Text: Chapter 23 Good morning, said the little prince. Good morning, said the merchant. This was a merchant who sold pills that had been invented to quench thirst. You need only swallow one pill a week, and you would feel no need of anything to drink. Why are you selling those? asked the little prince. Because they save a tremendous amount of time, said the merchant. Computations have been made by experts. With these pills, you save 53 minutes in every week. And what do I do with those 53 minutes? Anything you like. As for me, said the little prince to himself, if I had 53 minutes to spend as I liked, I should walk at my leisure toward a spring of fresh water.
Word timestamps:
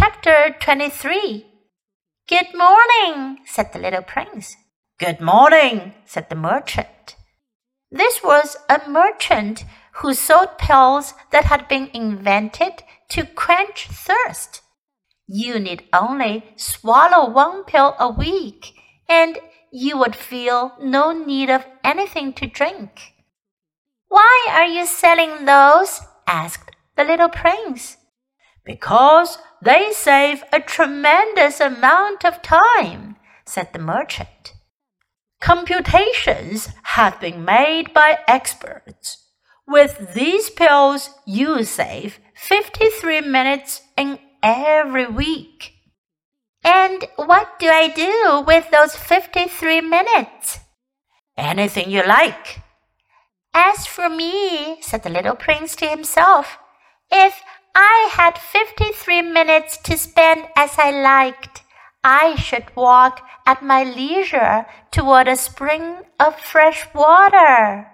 Chapter 0.00 0.54
23 0.60 1.44
Good 2.28 2.54
morning, 2.54 3.38
said 3.44 3.72
the 3.72 3.80
little 3.80 4.02
prince. 4.02 4.54
Good 4.96 5.20
morning, 5.20 5.92
said 6.04 6.30
the 6.30 6.36
merchant. 6.36 7.16
This 7.90 8.22
was 8.22 8.56
a 8.70 8.88
merchant 8.88 9.64
who 9.94 10.14
sold 10.14 10.56
pills 10.56 11.14
that 11.32 11.46
had 11.46 11.66
been 11.66 11.90
invented 11.92 12.84
to 13.08 13.26
quench 13.26 13.88
thirst. 13.88 14.62
You 15.26 15.58
need 15.58 15.88
only 15.92 16.44
swallow 16.54 17.28
one 17.28 17.64
pill 17.64 17.96
a 17.98 18.08
week, 18.08 18.74
and 19.08 19.40
you 19.72 19.98
would 19.98 20.14
feel 20.14 20.74
no 20.80 21.10
need 21.10 21.50
of 21.50 21.66
anything 21.82 22.34
to 22.34 22.46
drink. 22.46 23.14
Why 24.06 24.46
are 24.50 24.66
you 24.66 24.86
selling 24.86 25.44
those? 25.44 26.02
asked 26.28 26.70
the 26.96 27.02
little 27.02 27.30
prince. 27.30 27.96
Because 28.68 29.38
they 29.62 29.92
save 29.92 30.44
a 30.52 30.60
tremendous 30.60 31.58
amount 31.58 32.22
of 32.22 32.42
time, 32.42 33.16
said 33.46 33.72
the 33.72 33.78
merchant. 33.78 34.52
Computations 35.40 36.68
have 36.82 37.18
been 37.18 37.46
made 37.46 37.94
by 37.94 38.18
experts. 38.28 39.24
With 39.66 40.12
these 40.12 40.50
pills, 40.50 41.08
you 41.26 41.64
save 41.64 42.20
53 42.34 43.22
minutes 43.22 43.80
in 43.96 44.18
every 44.42 45.06
week. 45.06 45.72
And 46.62 47.06
what 47.16 47.58
do 47.58 47.68
I 47.68 47.88
do 47.88 48.44
with 48.46 48.70
those 48.70 48.94
53 48.94 49.80
minutes? 49.80 50.58
Anything 51.38 51.90
you 51.90 52.02
like. 52.04 52.60
As 53.54 53.86
for 53.86 54.10
me, 54.10 54.82
said 54.82 55.04
the 55.04 55.08
little 55.08 55.36
prince 55.36 55.74
to 55.76 55.86
himself, 55.86 56.58
if 57.10 57.40
I 57.80 58.08
had 58.10 58.36
53 58.36 59.22
minutes 59.22 59.76
to 59.84 59.96
spend 59.96 60.48
as 60.56 60.76
I 60.78 60.90
liked, 60.90 61.62
I 62.02 62.34
should 62.34 62.74
walk 62.74 63.24
at 63.46 63.62
my 63.62 63.84
leisure 63.84 64.66
toward 64.90 65.28
a 65.28 65.36
spring 65.36 65.98
of 66.18 66.40
fresh 66.40 66.92
water. 66.92 67.86